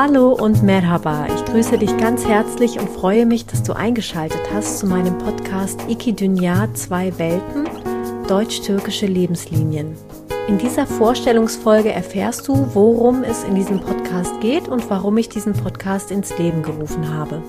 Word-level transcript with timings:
Hallo 0.00 0.32
und 0.32 0.62
Merhaba. 0.62 1.26
Ich 1.26 1.44
grüße 1.46 1.76
dich 1.76 1.96
ganz 1.96 2.24
herzlich 2.24 2.78
und 2.78 2.88
freue 2.88 3.26
mich, 3.26 3.46
dass 3.46 3.64
du 3.64 3.72
eingeschaltet 3.72 4.42
hast 4.54 4.78
zu 4.78 4.86
meinem 4.86 5.18
Podcast 5.18 5.80
Iki 5.88 6.12
Dünya 6.12 6.72
Zwei 6.74 7.18
Welten, 7.18 7.64
deutsch-türkische 8.28 9.06
Lebenslinien. 9.06 9.96
In 10.46 10.56
dieser 10.56 10.86
Vorstellungsfolge 10.86 11.90
erfährst 11.90 12.46
du, 12.46 12.68
worum 12.74 13.24
es 13.24 13.42
in 13.42 13.56
diesem 13.56 13.80
Podcast 13.80 14.40
geht 14.40 14.68
und 14.68 14.88
warum 14.88 15.18
ich 15.18 15.30
diesen 15.30 15.52
Podcast 15.52 16.12
ins 16.12 16.38
Leben 16.38 16.62
gerufen 16.62 17.12
habe. 17.12 17.42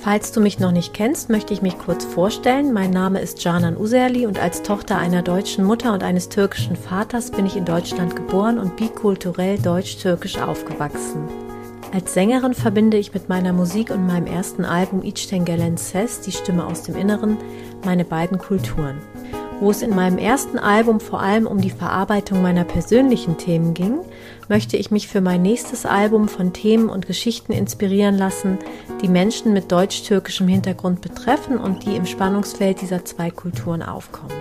Falls 0.00 0.32
du 0.32 0.40
mich 0.40 0.58
noch 0.58 0.72
nicht 0.72 0.94
kennst, 0.94 1.30
möchte 1.30 1.54
ich 1.54 1.62
mich 1.62 1.78
kurz 1.78 2.04
vorstellen. 2.04 2.72
Mein 2.72 2.90
Name 2.90 3.20
ist 3.20 3.40
Canan 3.40 3.76
Userli 3.76 4.26
und 4.26 4.40
als 4.40 4.62
Tochter 4.62 4.98
einer 4.98 5.22
deutschen 5.22 5.64
Mutter 5.64 5.92
und 5.92 6.02
eines 6.02 6.28
türkischen 6.28 6.74
Vaters 6.74 7.30
bin 7.30 7.46
ich 7.46 7.56
in 7.56 7.64
Deutschland 7.64 8.16
geboren 8.16 8.58
und 8.58 8.74
bikulturell 8.74 9.60
deutsch-türkisch 9.60 10.38
aufgewachsen. 10.38 11.51
Als 11.92 12.14
Sängerin 12.14 12.54
verbinde 12.54 12.96
ich 12.96 13.12
mit 13.12 13.28
meiner 13.28 13.52
Musik 13.52 13.90
und 13.90 14.06
meinem 14.06 14.26
ersten 14.26 14.64
Album 14.64 15.02
İçten 15.02 15.44
Gelen 15.44 15.76
Ses, 15.76 16.22
die 16.22 16.32
Stimme 16.32 16.64
aus 16.64 16.84
dem 16.84 16.96
Inneren, 16.96 17.36
meine 17.84 18.06
beiden 18.06 18.38
Kulturen. 18.38 18.96
Wo 19.60 19.70
es 19.70 19.82
in 19.82 19.94
meinem 19.94 20.16
ersten 20.16 20.58
Album 20.58 21.00
vor 21.00 21.20
allem 21.20 21.46
um 21.46 21.60
die 21.60 21.70
Verarbeitung 21.70 22.40
meiner 22.40 22.64
persönlichen 22.64 23.36
Themen 23.36 23.74
ging, 23.74 23.98
möchte 24.48 24.78
ich 24.78 24.90
mich 24.90 25.06
für 25.06 25.20
mein 25.20 25.42
nächstes 25.42 25.84
Album 25.84 26.28
von 26.28 26.54
Themen 26.54 26.88
und 26.88 27.06
Geschichten 27.06 27.52
inspirieren 27.52 28.16
lassen, 28.16 28.58
die 29.02 29.08
Menschen 29.08 29.52
mit 29.52 29.70
deutsch-türkischem 29.70 30.48
Hintergrund 30.48 31.02
betreffen 31.02 31.58
und 31.58 31.84
die 31.84 31.94
im 31.94 32.06
Spannungsfeld 32.06 32.80
dieser 32.80 33.04
zwei 33.04 33.30
Kulturen 33.30 33.82
aufkommen. 33.82 34.32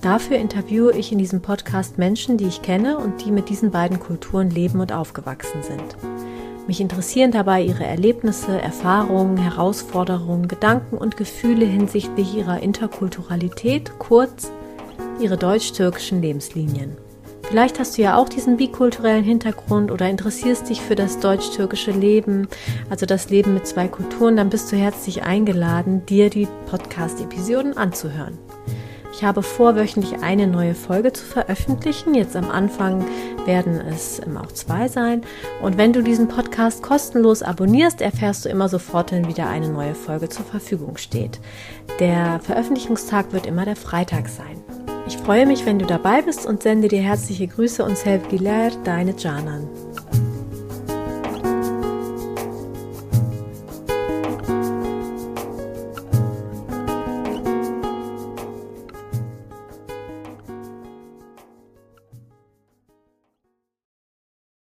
Dafür 0.00 0.38
interviewe 0.38 0.92
ich 0.96 1.12
in 1.12 1.18
diesem 1.18 1.40
Podcast 1.40 1.98
Menschen, 1.98 2.36
die 2.36 2.46
ich 2.46 2.62
kenne 2.62 2.98
und 2.98 3.24
die 3.24 3.30
mit 3.30 3.48
diesen 3.48 3.70
beiden 3.70 4.00
Kulturen 4.00 4.50
leben 4.50 4.80
und 4.80 4.92
aufgewachsen 4.92 5.62
sind. 5.62 5.96
Mich 6.66 6.80
interessieren 6.80 7.30
dabei 7.30 7.62
ihre 7.62 7.84
Erlebnisse, 7.84 8.60
Erfahrungen, 8.60 9.36
Herausforderungen, 9.36 10.48
Gedanken 10.48 10.96
und 10.96 11.16
Gefühle 11.16 11.64
hinsichtlich 11.64 12.34
ihrer 12.34 12.60
Interkulturalität, 12.60 13.92
kurz 13.98 14.50
ihre 15.20 15.36
deutsch-türkischen 15.36 16.20
Lebenslinien. 16.20 16.96
Vielleicht 17.42 17.78
hast 17.78 17.96
du 17.96 18.02
ja 18.02 18.16
auch 18.16 18.28
diesen 18.28 18.56
bikulturellen 18.56 19.22
Hintergrund 19.22 19.92
oder 19.92 20.08
interessierst 20.08 20.68
dich 20.68 20.80
für 20.80 20.96
das 20.96 21.20
deutsch-türkische 21.20 21.92
Leben, 21.92 22.48
also 22.90 23.06
das 23.06 23.30
Leben 23.30 23.54
mit 23.54 23.68
zwei 23.68 23.86
Kulturen, 23.86 24.36
dann 24.36 24.50
bist 24.50 24.72
du 24.72 24.76
herzlich 24.76 25.22
eingeladen, 25.22 26.04
dir 26.06 26.28
die 26.28 26.48
Podcast-Episoden 26.68 27.76
anzuhören. 27.76 28.36
Ich 29.16 29.24
habe 29.24 29.42
vor, 29.42 29.76
wöchentlich 29.76 30.22
eine 30.22 30.46
neue 30.46 30.74
Folge 30.74 31.10
zu 31.10 31.24
veröffentlichen. 31.24 32.14
Jetzt 32.14 32.36
am 32.36 32.50
Anfang 32.50 33.02
werden 33.46 33.80
es 33.80 34.20
auch 34.36 34.52
zwei 34.52 34.88
sein. 34.88 35.22
Und 35.62 35.78
wenn 35.78 35.94
du 35.94 36.02
diesen 36.02 36.28
Podcast 36.28 36.82
kostenlos 36.82 37.42
abonnierst, 37.42 38.02
erfährst 38.02 38.44
du 38.44 38.50
immer 38.50 38.68
sofort, 38.68 39.12
wenn 39.12 39.26
wieder 39.26 39.48
eine 39.48 39.70
neue 39.70 39.94
Folge 39.94 40.28
zur 40.28 40.44
Verfügung 40.44 40.98
steht. 40.98 41.40
Der 41.98 42.40
Veröffentlichungstag 42.40 43.32
wird 43.32 43.46
immer 43.46 43.64
der 43.64 43.76
Freitag 43.76 44.28
sein. 44.28 44.62
Ich 45.06 45.16
freue 45.16 45.46
mich, 45.46 45.64
wenn 45.64 45.78
du 45.78 45.86
dabei 45.86 46.20
bist 46.20 46.44
und 46.44 46.62
sende 46.62 46.88
dir 46.88 47.00
herzliche 47.00 47.48
Grüße 47.48 47.82
und 47.82 47.96
Sevgiler, 47.96 48.70
deine 48.84 49.14
Janan. 49.16 49.66